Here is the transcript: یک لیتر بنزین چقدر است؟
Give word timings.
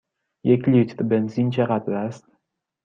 یک 0.43 0.69
لیتر 0.69 1.03
بنزین 1.03 1.49
چقدر 1.49 1.93
است؟ 1.93 2.27